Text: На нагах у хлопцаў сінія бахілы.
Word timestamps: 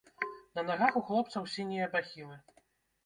На 0.59 0.63
нагах 0.69 0.97
у 1.01 1.03
хлопцаў 1.09 1.47
сінія 1.57 1.93
бахілы. 1.97 2.43